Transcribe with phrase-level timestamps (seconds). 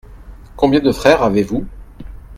[0.55, 1.67] Combien de frères avez-vous?